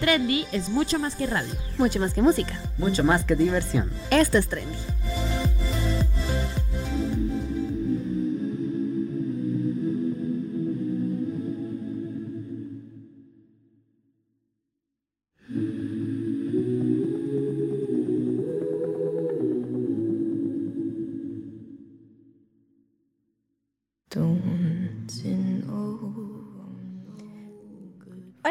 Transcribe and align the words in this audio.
Trendy 0.00 0.46
es 0.50 0.70
mucho 0.70 0.98
más 0.98 1.14
que 1.14 1.26
radio. 1.26 1.52
Mucho 1.76 2.00
más 2.00 2.14
que 2.14 2.22
música. 2.22 2.58
Mucho 2.78 3.04
más 3.04 3.22
que 3.24 3.36
diversión. 3.36 3.90
Esto 4.10 4.38
es 4.38 4.48
Trendy. 4.48 4.78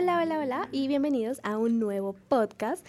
Hola, 0.02 0.22
hola, 0.24 0.40
hola 0.40 0.70
y 0.72 0.88
bienvenidos 0.88 1.42
a 1.44 1.58
un 1.58 1.78
nuevo 1.78 2.16
podcast. 2.30 2.88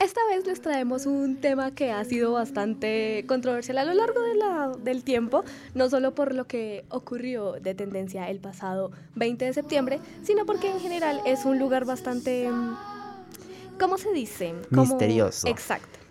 Esta 0.00 0.20
vez 0.28 0.44
les 0.44 0.60
traemos 0.60 1.06
un 1.06 1.36
tema 1.36 1.72
que 1.72 1.92
ha 1.92 2.04
sido 2.04 2.32
bastante 2.32 3.24
controversial 3.28 3.78
a 3.78 3.84
lo 3.84 3.94
largo 3.94 4.20
de 4.22 4.34
la, 4.34 4.72
del 4.76 5.04
tiempo, 5.04 5.44
no 5.74 5.88
solo 5.88 6.16
por 6.16 6.34
lo 6.34 6.48
que 6.48 6.84
ocurrió 6.88 7.52
de 7.52 7.76
tendencia 7.76 8.28
el 8.28 8.40
pasado 8.40 8.90
20 9.14 9.44
de 9.44 9.52
septiembre, 9.52 10.00
sino 10.24 10.46
porque 10.46 10.68
en 10.68 10.80
general 10.80 11.20
es 11.24 11.44
un 11.44 11.60
lugar 11.60 11.84
bastante, 11.84 12.50
¿cómo 13.78 13.96
se 13.96 14.12
dice? 14.12 14.52
Misterioso. 14.70 15.46
Exacto. 15.46 16.07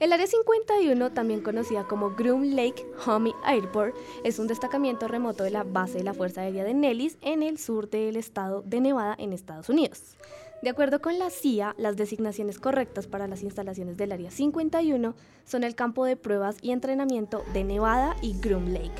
El 0.00 0.12
Área 0.12 0.26
51, 0.26 1.12
también 1.12 1.40
conocida 1.40 1.84
como 1.84 2.10
Groom 2.10 2.42
Lake 2.56 2.84
Homey 3.06 3.32
Airport, 3.44 3.94
es 4.24 4.40
un 4.40 4.48
destacamiento 4.48 5.06
remoto 5.06 5.44
de 5.44 5.52
la 5.52 5.62
base 5.62 5.98
de 5.98 6.04
la 6.04 6.14
Fuerza 6.14 6.40
Aérea 6.40 6.64
de 6.64 6.74
Nellis 6.74 7.16
en 7.20 7.44
el 7.44 7.58
sur 7.58 7.88
del 7.88 8.16
estado 8.16 8.62
de 8.62 8.80
Nevada, 8.80 9.14
en 9.16 9.32
Estados 9.32 9.68
Unidos. 9.68 10.16
De 10.62 10.70
acuerdo 10.70 11.00
con 11.00 11.18
la 11.20 11.30
CIA, 11.30 11.76
las 11.78 11.96
designaciones 11.96 12.58
correctas 12.58 13.06
para 13.06 13.28
las 13.28 13.44
instalaciones 13.44 13.96
del 13.96 14.10
Área 14.10 14.32
51 14.32 15.14
son 15.44 15.62
el 15.62 15.76
campo 15.76 16.04
de 16.04 16.16
pruebas 16.16 16.56
y 16.60 16.72
entrenamiento 16.72 17.44
de 17.52 17.62
Nevada 17.62 18.16
y 18.20 18.34
Groom 18.40 18.72
Lake. 18.72 18.90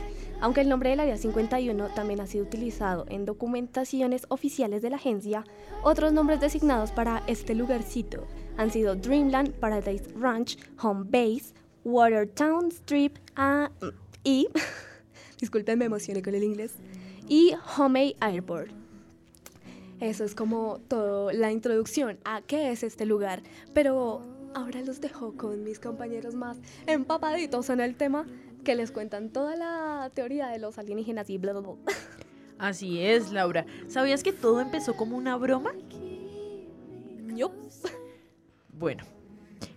Aunque 0.41 0.61
el 0.61 0.69
nombre 0.69 0.91
del 0.91 1.01
Área 1.01 1.17
51 1.17 1.89
también 1.95 2.21
ha 2.21 2.27
sido 2.27 2.45
utilizado 2.45 3.05
en 3.09 3.25
documentaciones 3.25 4.27
oficiales 4.29 4.81
de 4.83 4.91
la 4.91 4.97
agencia, 4.97 5.45
otros 5.83 6.13
nombres 6.13 6.39
designados 6.39 6.93
para 6.93 7.25
este 7.27 7.55
lugarcito 7.55 8.27
han 8.57 8.71
sido 8.71 8.95
Dreamland, 8.95 9.53
Paradise 9.55 10.05
Ranch, 10.17 10.59
Home 10.83 11.05
Base, 11.09 11.55
Watertown 11.85 12.71
Strip 12.71 13.19
ah, 13.37 13.71
y, 14.23 14.49
disculpen 15.41 15.79
me 15.79 15.87
emocioné 15.87 16.23
con 16.23 16.35
el 16.35 16.45
inglés, 16.45 16.75
y 17.29 17.55
Homey 17.77 18.17
Airport. 18.21 18.71
Eso 20.01 20.25
es 20.25 20.35
como 20.35 20.81
toda 20.89 21.33
la 21.33 21.53
introducción 21.53 22.19
a 22.25 22.43
qué 22.43 22.71
es 22.71 22.83
este 22.83 23.07
lugar, 23.07 23.43
pero 23.73 24.23
ahora 24.55 24.83
los 24.83 25.01
dejo 25.01 25.35
con 25.35 25.65
mis 25.65 25.79
compañeros 25.79 26.35
más 26.35 26.59
empapaditos 26.87 27.71
en 27.71 27.81
el 27.81 27.95
tema 27.95 28.27
que 28.65 28.75
les 28.75 28.91
cuentan 28.91 29.31
toda 29.31 29.57
la 29.57 30.11
teoría 30.15 30.49
de 30.49 30.59
los 30.59 30.79
alienígenas 30.79 31.31
y 31.31 31.39
bla 31.39 31.53
bla 31.53 31.61
bla. 31.61 31.75
Así 32.59 33.01
es, 33.01 33.33
Laura. 33.33 33.67
¿Sabías 33.89 34.23
que 34.23 34.33
todo 34.33 34.61
empezó 34.61 34.97
como 34.97 35.17
una 35.17 35.37
broma? 35.37 35.73
Yup. 37.35 37.53
Bueno, 38.85 39.05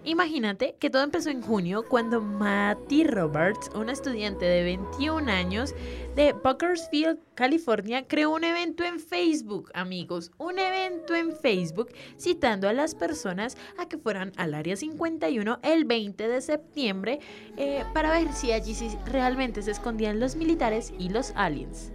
imagínate 0.03 0.75
que 0.81 0.89
todo 0.89 1.01
empezó 1.01 1.29
en 1.29 1.41
junio 1.41 1.85
cuando 1.87 2.19
Matty 2.19 3.05
Roberts, 3.05 3.71
una 3.73 3.93
estudiante 3.93 4.43
de 4.43 4.63
21 4.63 5.31
años 5.31 5.73
de 6.17 6.33
Bakersfield, 6.33 7.17
California, 7.33 8.05
creó 8.05 8.31
un 8.31 8.43
evento 8.43 8.83
en 8.83 8.99
Facebook, 8.99 9.71
amigos, 9.73 10.31
un 10.37 10.59
evento 10.59 11.15
en 11.15 11.31
Facebook 11.37 11.87
citando 12.19 12.67
a 12.67 12.73
las 12.73 12.95
personas 12.95 13.55
a 13.77 13.87
que 13.87 13.97
fueran 13.97 14.33
al 14.35 14.53
área 14.53 14.75
51 14.75 15.59
el 15.63 15.85
20 15.85 16.27
de 16.27 16.41
septiembre 16.41 17.19
eh, 17.55 17.85
para 17.93 18.11
ver 18.11 18.33
si 18.33 18.51
allí 18.51 18.75
realmente 19.05 19.61
se 19.61 19.71
escondían 19.71 20.19
los 20.19 20.35
militares 20.35 20.91
y 20.99 21.07
los 21.07 21.31
aliens. 21.37 21.93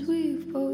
we've 0.00 0.50
both. 0.50 0.71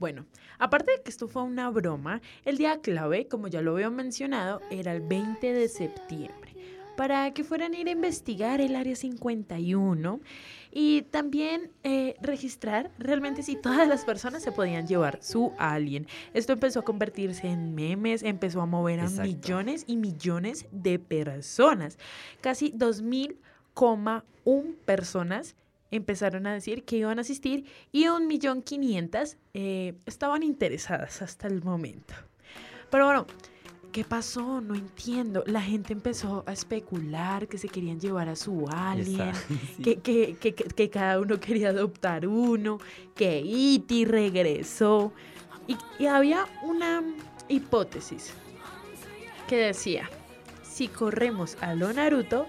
Bueno, 0.00 0.24
aparte 0.58 0.92
de 0.92 1.02
que 1.02 1.10
esto 1.10 1.28
fue 1.28 1.42
una 1.42 1.68
broma, 1.68 2.22
el 2.46 2.56
día 2.56 2.80
clave, 2.80 3.28
como 3.28 3.48
ya 3.48 3.60
lo 3.60 3.72
había 3.72 3.90
mencionado, 3.90 4.62
era 4.70 4.94
el 4.94 5.02
20 5.02 5.52
de 5.52 5.68
septiembre, 5.68 6.56
para 6.96 7.34
que 7.34 7.44
fueran 7.44 7.74
a 7.74 7.78
ir 7.78 7.86
a 7.86 7.90
investigar 7.90 8.62
el 8.62 8.76
área 8.76 8.96
51 8.96 10.20
y 10.72 11.02
también 11.02 11.70
eh, 11.84 12.14
registrar 12.22 12.90
realmente 12.98 13.42
si 13.42 13.56
todas 13.56 13.86
las 13.86 14.06
personas 14.06 14.42
se 14.42 14.52
podían 14.52 14.86
llevar 14.86 15.18
su 15.22 15.52
alien. 15.58 16.06
Esto 16.32 16.54
empezó 16.54 16.80
a 16.80 16.84
convertirse 16.84 17.48
en 17.48 17.74
memes, 17.74 18.22
empezó 18.22 18.62
a 18.62 18.66
mover 18.66 19.00
a 19.00 19.10
millones 19.10 19.84
y 19.86 19.98
millones 19.98 20.66
de 20.72 20.98
personas. 20.98 21.98
Casi 22.40 22.72
2.000,1 22.72 24.76
personas 24.86 25.56
empezaron 25.90 26.46
a 26.46 26.54
decir 26.54 26.84
que 26.84 26.96
iban 26.96 27.18
a 27.18 27.22
asistir 27.22 27.64
y 27.92 28.08
un 28.08 28.26
millón 28.26 28.62
quinientas 28.62 29.36
eh, 29.54 29.94
estaban 30.06 30.42
interesadas 30.42 31.22
hasta 31.22 31.48
el 31.48 31.62
momento. 31.62 32.14
Pero 32.90 33.06
bueno, 33.06 33.26
¿qué 33.92 34.04
pasó? 34.04 34.60
No 34.60 34.74
entiendo. 34.74 35.44
La 35.46 35.62
gente 35.62 35.92
empezó 35.92 36.44
a 36.46 36.52
especular 36.52 37.48
que 37.48 37.58
se 37.58 37.68
querían 37.68 38.00
llevar 38.00 38.28
a 38.28 38.36
su 38.36 38.66
alien, 38.68 39.32
que, 39.82 39.96
que, 39.98 40.36
que, 40.40 40.54
que, 40.54 40.90
cada 40.90 41.20
uno 41.20 41.38
quería 41.38 41.70
adoptar 41.70 42.26
uno, 42.26 42.78
que 43.14 43.40
Iti 43.40 44.04
regresó. 44.04 45.12
Y, 45.66 45.76
y 46.02 46.06
había 46.06 46.46
una 46.62 47.02
hipótesis 47.48 48.32
que 49.46 49.56
decía, 49.56 50.08
si 50.62 50.88
corremos 50.88 51.56
a 51.60 51.74
lo 51.74 51.92
Naruto, 51.92 52.46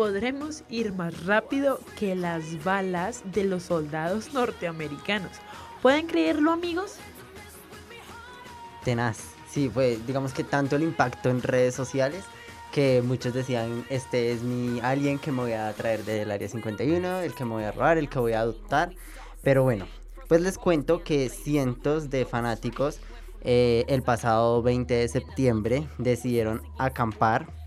podremos 0.00 0.64
ir 0.70 0.94
más 0.94 1.26
rápido 1.26 1.78
que 1.98 2.14
las 2.14 2.64
balas 2.64 3.22
de 3.34 3.44
los 3.44 3.64
soldados 3.64 4.32
norteamericanos. 4.32 5.30
¿Pueden 5.82 6.06
creerlo, 6.06 6.52
amigos? 6.52 6.96
Tenaz. 8.82 9.18
Sí, 9.50 9.68
fue, 9.68 9.98
digamos 10.06 10.32
que 10.32 10.42
tanto 10.42 10.76
el 10.76 10.84
impacto 10.84 11.28
en 11.28 11.42
redes 11.42 11.74
sociales 11.74 12.24
que 12.72 13.02
muchos 13.04 13.34
decían, 13.34 13.84
este 13.90 14.32
es 14.32 14.40
mi 14.40 14.80
alien 14.80 15.18
que 15.18 15.32
me 15.32 15.42
voy 15.42 15.52
a 15.52 15.70
traer 15.74 16.02
del 16.06 16.30
área 16.30 16.48
51, 16.48 17.20
el 17.20 17.34
que 17.34 17.44
me 17.44 17.50
voy 17.50 17.64
a 17.64 17.72
robar, 17.72 17.98
el 17.98 18.08
que 18.08 18.20
voy 18.20 18.32
a 18.32 18.40
adoptar. 18.40 18.94
Pero 19.42 19.64
bueno, 19.64 19.86
pues 20.28 20.40
les 20.40 20.56
cuento 20.56 21.04
que 21.04 21.28
cientos 21.28 22.08
de 22.08 22.24
fanáticos 22.24 23.00
eh, 23.42 23.84
el 23.86 24.00
pasado 24.02 24.62
20 24.62 24.94
de 24.94 25.08
septiembre 25.08 25.86
decidieron 25.98 26.62
acampar 26.78 27.60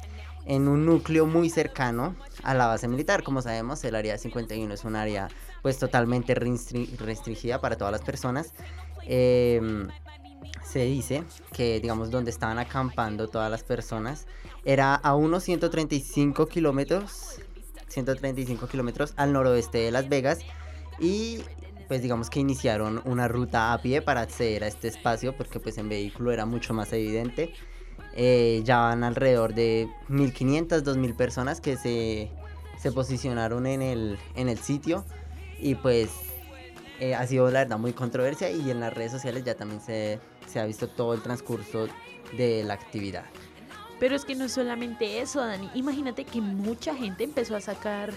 en 0.45 0.67
un 0.67 0.85
núcleo 0.85 1.25
muy 1.25 1.49
cercano 1.49 2.15
a 2.43 2.53
la 2.53 2.67
base 2.67 2.87
militar. 2.87 3.23
Como 3.23 3.41
sabemos, 3.41 3.83
el 3.83 3.95
área 3.95 4.17
51 4.17 4.73
es 4.73 4.83
un 4.83 4.95
área 4.95 5.29
pues 5.61 5.79
totalmente 5.79 6.35
restringida 6.35 7.59
para 7.59 7.77
todas 7.77 7.91
las 7.91 8.01
personas. 8.01 8.53
Em, 9.05 9.87
se 10.63 10.85
dice 10.85 11.23
que, 11.51 11.79
digamos, 11.79 12.11
donde 12.11 12.31
estaban 12.31 12.59
acampando 12.59 13.27
todas 13.27 13.49
las 13.49 13.63
personas 13.63 14.27
era 14.65 14.95
a 14.95 15.15
unos 15.15 15.43
135 15.43 16.47
kilómetros, 16.47 17.39
135 17.87 18.67
kilómetros 18.67 19.13
al 19.17 19.33
noroeste 19.33 19.79
de 19.79 19.91
Las 19.91 20.09
Vegas 20.09 20.39
y 20.99 21.41
pues 21.87 22.01
digamos 22.01 22.29
que 22.29 22.39
iniciaron 22.39 23.01
una 23.05 23.27
ruta 23.27 23.73
a 23.73 23.81
pie 23.81 24.01
para 24.01 24.21
acceder 24.21 24.63
a 24.63 24.67
este 24.67 24.87
espacio 24.87 25.35
porque 25.35 25.59
pues 25.59 25.77
en 25.77 25.89
vehículo 25.89 26.31
era 26.31 26.45
mucho 26.45 26.73
más 26.73 26.93
evidente 26.93 27.53
eh, 28.15 28.61
ya 28.63 28.79
van 28.79 29.03
alrededor 29.03 29.53
de 29.53 29.89
1500, 30.07 30.83
2000 30.83 31.15
personas 31.15 31.61
que 31.61 31.77
se, 31.77 32.29
se 32.79 32.91
posicionaron 32.91 33.65
en 33.65 33.81
el, 33.81 34.17
en 34.35 34.49
el 34.49 34.59
sitio 34.59 35.03
y 35.59 35.75
pues 35.75 36.11
eh, 36.99 37.15
ha 37.15 37.25
sido 37.25 37.49
la 37.49 37.59
verdad 37.59 37.79
muy 37.79 37.93
controversia 37.93 38.51
y 38.51 38.69
en 38.69 38.79
las 38.79 38.93
redes 38.93 39.11
sociales 39.11 39.43
ya 39.43 39.55
también 39.55 39.81
se, 39.81 40.19
se 40.47 40.59
ha 40.59 40.65
visto 40.65 40.87
todo 40.87 41.13
el 41.13 41.21
transcurso 41.21 41.87
de 42.37 42.63
la 42.63 42.75
actividad. 42.75 43.25
Pero 43.99 44.15
es 44.15 44.25
que 44.25 44.35
no 44.35 44.49
solamente 44.49 45.21
eso, 45.21 45.39
Dani. 45.39 45.69
Imagínate 45.75 46.25
que 46.25 46.41
mucha 46.41 46.95
gente 46.95 47.23
empezó 47.23 47.55
a 47.55 47.61
sacar 47.61 48.11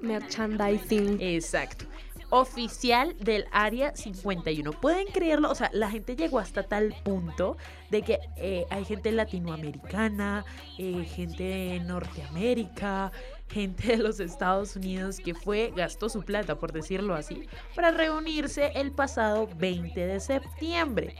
Merchandising. 0.00 1.20
Exacto 1.20 1.86
oficial 2.30 3.16
del 3.18 3.46
Área 3.52 3.94
51. 3.96 4.72
¿Pueden 4.72 5.06
creerlo? 5.06 5.50
O 5.50 5.54
sea, 5.54 5.70
la 5.72 5.90
gente 5.90 6.16
llegó 6.16 6.38
hasta 6.38 6.62
tal 6.62 6.94
punto 7.02 7.56
de 7.90 8.02
que 8.02 8.18
eh, 8.36 8.66
hay 8.70 8.84
gente 8.84 9.12
latinoamericana, 9.12 10.44
eh, 10.78 11.04
gente 11.04 11.42
de 11.42 11.80
Norteamérica, 11.80 13.12
gente 13.48 13.88
de 13.88 13.98
los 13.98 14.20
Estados 14.20 14.76
Unidos 14.76 15.18
que 15.18 15.34
fue, 15.34 15.72
gastó 15.74 16.08
su 16.08 16.22
plata, 16.22 16.58
por 16.58 16.72
decirlo 16.72 17.14
así, 17.14 17.46
para 17.74 17.90
reunirse 17.90 18.72
el 18.74 18.92
pasado 18.92 19.48
20 19.56 19.98
de 19.98 20.20
septiembre. 20.20 21.14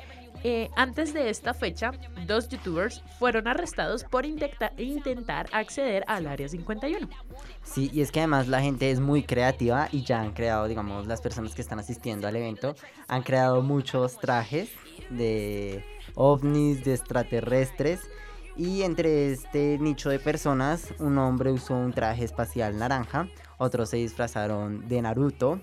Eh, 0.44 0.70
antes 0.76 1.12
de 1.12 1.30
esta 1.30 1.52
fecha, 1.52 1.92
dos 2.26 2.48
youtubers 2.48 3.02
fueron 3.18 3.48
arrestados 3.48 4.04
por 4.04 4.24
intentar 4.24 5.46
acceder 5.52 6.04
al 6.06 6.28
Área 6.28 6.48
51. 6.48 7.08
Sí, 7.64 7.90
y 7.92 8.02
es 8.02 8.12
que 8.12 8.20
además 8.20 8.46
la 8.46 8.60
gente 8.60 8.90
es 8.90 9.00
muy 9.00 9.24
creativa 9.24 9.88
y 9.90 10.04
ya 10.04 10.20
han 10.20 10.32
creado, 10.32 10.68
digamos, 10.68 11.08
las 11.08 11.20
personas 11.20 11.54
que 11.54 11.62
están 11.62 11.80
asistiendo 11.80 12.28
al 12.28 12.36
evento, 12.36 12.76
han 13.08 13.22
creado 13.22 13.62
muchos 13.62 14.18
trajes 14.18 14.70
de 15.10 15.84
ovnis, 16.14 16.84
de 16.84 16.94
extraterrestres. 16.94 18.00
Y 18.58 18.82
entre 18.82 19.30
este 19.30 19.78
nicho 19.78 20.10
de 20.10 20.18
personas, 20.18 20.92
un 20.98 21.16
hombre 21.16 21.52
usó 21.52 21.74
un 21.74 21.92
traje 21.92 22.24
espacial 22.24 22.76
naranja, 22.76 23.28
otros 23.56 23.90
se 23.90 23.98
disfrazaron 23.98 24.88
de 24.88 25.00
Naruto 25.00 25.60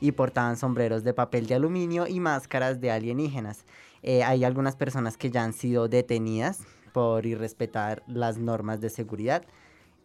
y 0.00 0.12
portaban 0.12 0.56
sombreros 0.56 1.04
de 1.04 1.12
papel 1.12 1.46
de 1.46 1.56
aluminio 1.56 2.06
y 2.06 2.20
máscaras 2.20 2.80
de 2.80 2.90
alienígenas. 2.90 3.66
Eh, 4.02 4.22
hay 4.24 4.44
algunas 4.44 4.76
personas 4.76 5.18
que 5.18 5.30
ya 5.30 5.44
han 5.44 5.52
sido 5.52 5.88
detenidas 5.88 6.60
por 6.94 7.26
irrespetar 7.26 8.02
las 8.06 8.38
normas 8.38 8.80
de 8.80 8.88
seguridad. 8.88 9.44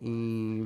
Y 0.02 0.64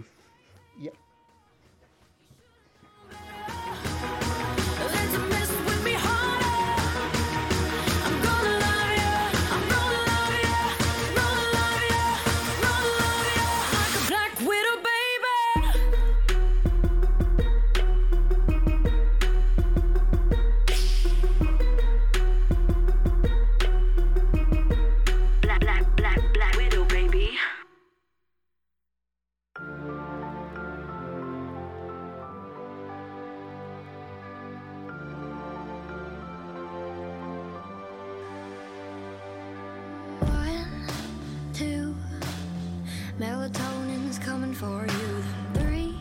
for 44.59 44.87
you 44.87 45.23
three, 45.53 45.95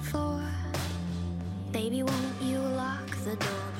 four. 0.00 0.40
Baby, 1.72 2.02
won't 2.02 2.42
you 2.42 2.58
lock 2.58 3.06
the 3.24 3.36
door? 3.36 3.75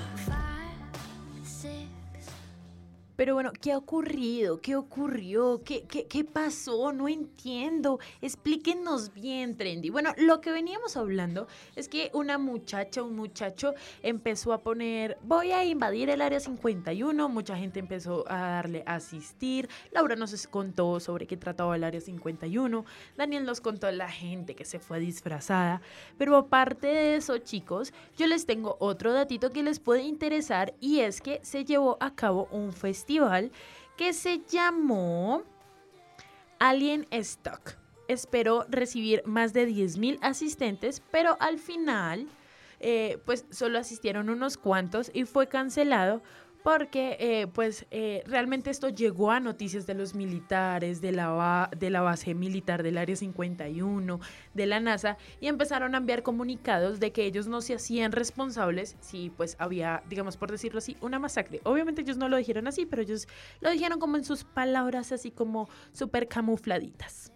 Pero 3.17 3.33
bueno, 3.33 3.51
¿qué 3.59 3.73
ha 3.73 3.79
ocurrido? 3.79 4.61
¿Qué 4.61 4.77
ocurrió? 4.77 5.63
¿Qué, 5.65 5.85
qué, 5.85 6.25
pasó? 6.25 6.93
No 6.93 7.09
entiendo. 7.09 7.99
Explíquenos 8.21 9.15
bien, 9.15 9.57
Trendy. 9.57 9.89
Bueno, 9.89 10.13
lo 10.19 10.43
que 10.43 10.53
veníamos 10.53 10.99
hablando 10.99 11.49
es 11.77 11.89
que 11.89 12.11
una 12.13 12.37
muchacha, 12.37 13.03
un 13.03 13.17
muchacho 13.17 13.73
empezó 14.03 14.53
a 14.53 14.59
poner, 14.59 15.17
voy 15.23 15.53
a 15.53 15.65
invadir 15.65 16.11
el 16.11 16.21
área 16.21 16.41
51. 16.41 17.29
Mucha 17.31 17.57
gente 17.57 17.81
empezó 17.81 18.31
a 18.31 18.39
darle 18.39 18.83
a 18.85 18.97
asistir. 18.97 19.71
Laura 19.93 20.15
nos 20.15 20.47
contó 20.47 21.01
sobre 21.01 21.27
qué 21.27 21.39
trataba 21.39 21.75
el 21.75 21.85
área 21.85 22.03
51. 22.03 22.85
Daniel 23.17 23.47
nos 23.47 23.63
contó 23.63 23.91
la 23.93 24.11
gente 24.11 24.55
que 24.55 24.67
se 24.67 24.79
fue 24.79 25.01
disfrazada. 25.01 25.81
Pero 26.19 26.37
aparte 26.37 26.87
de 26.87 27.17
eso, 27.17 27.39
chicos, 27.39 27.95
yo 28.19 28.27
les 28.27 28.45
tengo 28.45 28.77
otro 28.79 29.15
datito 29.15 29.53
que 29.53 29.63
les 29.63 29.81
puede 29.81 30.03
interesar 30.03 30.75
y 30.81 31.01
es 31.01 31.23
que 31.23 31.41
se 31.43 31.65
llevó 31.65 31.97
a 32.01 32.15
cabo 32.15 32.49
un 32.51 32.75
festival 32.75 33.06
que 33.97 34.12
se 34.12 34.43
llamó 34.49 35.43
Alien 36.58 37.06
Stock. 37.11 37.76
Esperó 38.08 38.67
recibir 38.69 39.23
más 39.26 39.53
de 39.53 39.69
10.000 39.69 40.19
asistentes, 40.23 41.03
pero 41.11 41.37
al 41.41 41.58
final, 41.58 42.29
eh, 42.81 43.19
pues 43.25 43.47
solo 43.50 43.79
asistieron 43.79 44.29
unos 44.29 44.56
cuantos 44.56 45.11
y 45.12 45.25
fue 45.25 45.49
cancelado 45.49 46.23
porque 46.67 47.17
eh, 47.21 47.47
pues 47.47 47.87
eh, 47.93 48.25
realmente 48.27 48.71
esto 48.71 48.89
llegó 48.89 49.31
a 49.31 49.39
noticias 49.39 49.87
de 49.87 49.95
los 49.95 50.17
militares, 50.17 51.01
de 51.01 51.13
la, 51.13 51.71
de 51.79 51.91
la 51.91 52.01
base 52.01 52.35
militar 52.35 52.83
del 52.83 52.99
Área 52.99 53.15
51, 53.15 54.19
de 54.53 54.67
la 54.67 54.81
NASA, 54.81 55.17
y 55.41 55.47
empezaron 55.47 55.95
a 55.95 55.99
enviar 55.99 56.25
comunicados 56.25 56.99
de 56.99 57.13
que 57.13 57.25
ellos 57.25 57.47
no 57.47 57.61
se 57.61 57.77
hacían 57.77 58.11
responsables 58.11 58.97
si 58.99 59.31
pues 59.31 59.55
había, 59.61 60.03
digamos 60.09 60.37
por 60.37 60.51
decirlo 60.51 60.79
así, 60.79 60.97
una 61.01 61.21
masacre. 61.21 61.61
Obviamente 61.63 62.03
ellos 62.03 62.17
no 62.17 62.29
lo 62.29 62.37
dijeron 62.37 62.67
así, 62.67 62.85
pero 62.85 63.03
ellos 63.03 63.29
lo 63.61 63.71
dijeron 63.71 64.01
como 64.01 64.17
en 64.17 64.25
sus 64.25 64.43
palabras 64.43 65.13
así 65.13 65.31
como 65.31 65.69
súper 65.93 66.27
camufladitas. 66.27 67.31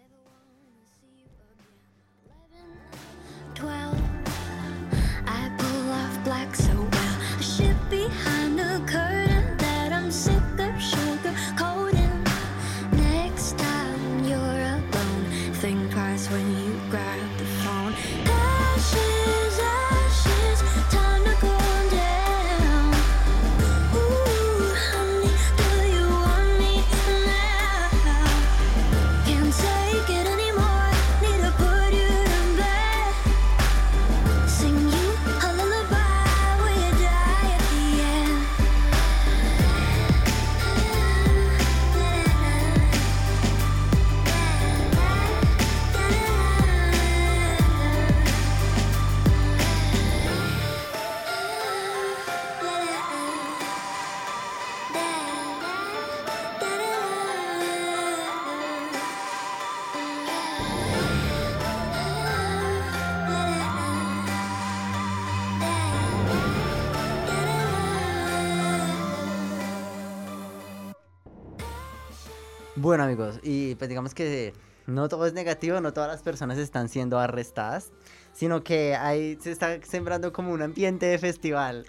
Bueno 72.81 73.03
amigos, 73.03 73.39
y 73.43 73.75
pues 73.75 73.89
digamos 73.89 74.15
que 74.15 74.55
no 74.87 75.07
todo 75.07 75.27
es 75.27 75.33
negativo, 75.33 75.79
no 75.81 75.93
todas 75.93 76.09
las 76.09 76.23
personas 76.23 76.57
están 76.57 76.89
siendo 76.89 77.19
arrestadas, 77.19 77.91
sino 78.33 78.63
que 78.63 78.95
ahí 78.95 79.37
se 79.39 79.51
está 79.51 79.79
sembrando 79.83 80.33
como 80.33 80.51
un 80.51 80.63
ambiente 80.63 81.05
de 81.05 81.19
festival. 81.19 81.85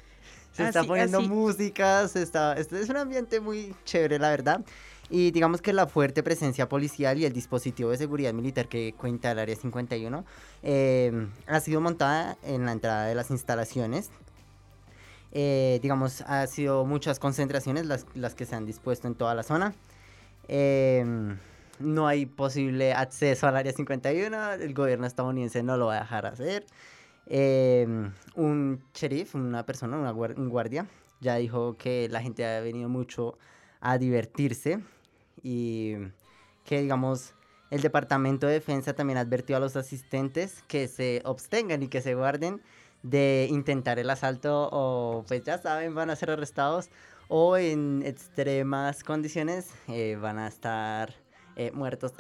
Se 0.52 0.64
está 0.68 0.84
poniendo 0.84 1.22
música, 1.22 2.06
se 2.08 2.20
está, 2.20 2.52
este 2.58 2.78
es 2.78 2.90
un 2.90 2.98
ambiente 2.98 3.40
muy 3.40 3.74
chévere, 3.86 4.18
la 4.18 4.28
verdad. 4.28 4.66
Y 5.08 5.30
digamos 5.30 5.62
que 5.62 5.72
la 5.72 5.86
fuerte 5.86 6.22
presencia 6.22 6.68
policial 6.68 7.16
y 7.16 7.24
el 7.24 7.32
dispositivo 7.32 7.88
de 7.88 7.96
seguridad 7.96 8.34
militar 8.34 8.68
que 8.68 8.92
cuenta 8.92 9.30
el 9.30 9.38
Área 9.38 9.56
51 9.56 10.26
eh, 10.62 11.26
ha 11.46 11.60
sido 11.60 11.80
montada 11.80 12.36
en 12.42 12.66
la 12.66 12.72
entrada 12.72 13.06
de 13.06 13.14
las 13.14 13.30
instalaciones 13.30 14.10
Eh, 15.34 15.78
digamos, 15.80 16.20
ha 16.26 16.46
sido 16.46 16.84
muchas 16.84 17.18
concentraciones 17.18 17.86
las, 17.86 18.04
las, 18.14 18.34
que 18.34 18.44
se 18.44 18.54
han 18.54 18.66
dispuesto 18.66 19.08
en 19.08 19.14
toda 19.14 19.34
la 19.34 19.42
zona. 19.42 19.72
Em, 20.48 21.38
no 21.78 22.06
hay 22.06 22.26
posible 22.26 22.92
acceso 22.92 23.46
al 23.46 23.56
área 23.56 23.72
51, 23.72 24.52
el 24.54 24.74
gobierno 24.74 25.06
estadounidense 25.06 25.62
no 25.62 25.76
lo 25.76 25.86
va 25.86 25.98
a 25.98 26.00
dejar 26.00 26.26
hacer. 26.26 26.66
Em, 27.26 28.12
un 28.34 28.82
sheriff, 28.94 29.34
una 29.34 29.64
persona, 29.64 29.96
un 29.96 30.48
guardia, 30.48 30.86
ya 31.20 31.36
dijo 31.36 31.76
que 31.76 32.08
la 32.08 32.20
gente 32.20 32.44
ha 32.44 32.60
venido 32.60 32.88
mucho 32.88 33.38
a 33.80 33.98
divertirse 33.98 34.80
y 35.42 35.96
que, 36.64 36.80
digamos, 36.82 37.34
el 37.70 37.80
Departamento 37.80 38.46
de 38.46 38.54
Defensa 38.54 38.94
también 38.94 39.18
advirtió 39.18 39.56
a 39.56 39.60
los 39.60 39.76
asistentes 39.76 40.62
que 40.68 40.88
se 40.88 41.22
abstengan 41.24 41.82
y 41.82 41.88
que 41.88 42.02
se 42.02 42.14
guarden 42.14 42.60
de 43.02 43.48
intentar 43.50 43.98
el 43.98 44.10
asalto 44.10 44.68
o 44.70 45.24
pues 45.26 45.42
ya 45.42 45.58
saben 45.58 45.94
van 45.94 46.10
a 46.10 46.16
ser 46.16 46.30
arrestados 46.30 46.90
o 47.34 47.56
en 47.56 48.02
extremas 48.04 49.02
condiciones 49.02 49.70
eh, 49.88 50.18
van 50.20 50.38
a 50.38 50.46
estar 50.46 51.14
eh, 51.56 51.70
muertos. 51.72 52.12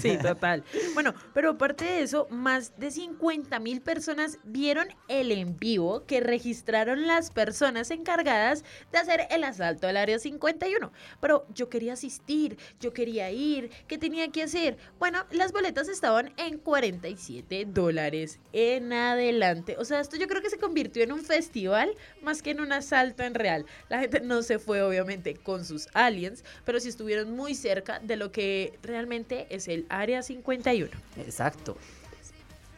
Sí, 0.00 0.16
total. 0.18 0.64
Bueno, 0.94 1.14
pero 1.34 1.50
aparte 1.50 1.84
de 1.84 2.02
eso, 2.02 2.26
más 2.30 2.78
de 2.78 2.90
50 2.90 3.58
mil 3.60 3.80
personas 3.80 4.38
vieron 4.44 4.88
el 5.08 5.32
en 5.32 5.56
vivo 5.56 6.04
que 6.06 6.20
registraron 6.20 7.06
las 7.06 7.30
personas 7.30 7.90
encargadas 7.90 8.64
de 8.92 8.98
hacer 8.98 9.26
el 9.30 9.44
asalto 9.44 9.86
al 9.86 9.96
área 9.96 10.18
51. 10.18 10.92
Pero 11.20 11.46
yo 11.54 11.68
quería 11.68 11.94
asistir, 11.94 12.58
yo 12.80 12.92
quería 12.92 13.30
ir, 13.30 13.70
¿qué 13.86 13.98
tenía 13.98 14.28
que 14.30 14.42
hacer? 14.42 14.76
Bueno, 14.98 15.24
las 15.30 15.52
boletas 15.52 15.88
estaban 15.88 16.32
en 16.36 16.58
47 16.58 17.66
dólares 17.66 18.40
en 18.52 18.92
adelante. 18.92 19.76
O 19.78 19.84
sea, 19.84 20.00
esto 20.00 20.16
yo 20.16 20.26
creo 20.26 20.42
que 20.42 20.50
se 20.50 20.58
convirtió 20.58 21.02
en 21.02 21.12
un 21.12 21.20
festival 21.20 21.94
más 22.22 22.42
que 22.42 22.50
en 22.50 22.60
un 22.60 22.72
asalto 22.72 23.22
en 23.22 23.34
real. 23.34 23.66
La 23.88 24.00
gente 24.00 24.20
no 24.20 24.42
se 24.42 24.58
fue 24.58 24.82
obviamente 24.82 25.34
con 25.34 25.64
sus 25.64 25.88
aliens, 25.94 26.44
pero 26.64 26.80
sí 26.80 26.88
estuvieron 26.88 27.32
muy 27.32 27.54
cerca 27.54 27.98
de 28.00 28.16
lo 28.16 28.32
que 28.32 28.69
realmente 28.82 29.46
es 29.50 29.68
el 29.68 29.86
Área 29.88 30.22
51. 30.22 30.90
Exacto. 31.18 31.76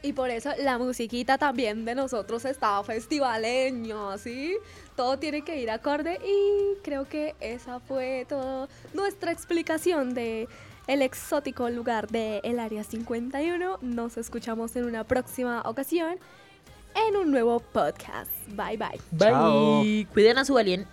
Y 0.02 0.12
por 0.14 0.30
eso 0.30 0.50
la 0.58 0.78
musiquita 0.78 1.38
también 1.38 1.84
de 1.84 1.94
nosotros 1.94 2.44
está 2.44 2.82
festivaleño, 2.82 4.18
¿sí? 4.18 4.56
Todo 4.96 5.18
tiene 5.18 5.42
que 5.42 5.60
ir 5.60 5.70
acorde 5.70 6.18
y 6.24 6.76
creo 6.82 7.08
que 7.08 7.36
esa 7.40 7.78
fue 7.78 8.26
toda 8.28 8.68
nuestra 8.94 9.30
explicación 9.30 10.12
de 10.12 10.48
el 10.88 11.02
exótico 11.02 11.70
lugar 11.70 12.08
de 12.08 12.40
el 12.42 12.58
Área 12.58 12.82
51. 12.82 13.78
Nos 13.80 14.16
escuchamos 14.16 14.74
en 14.74 14.86
una 14.86 15.04
próxima 15.04 15.62
ocasión 15.64 16.18
en 16.94 17.16
un 17.16 17.30
nuevo 17.30 17.60
podcast. 17.60 18.30
Bye 18.48 18.76
bye. 18.76 19.00
Bye. 19.12 20.06
Cuiden 20.12 20.38
a 20.38 20.44
su 20.44 20.58
alien. 20.58 20.86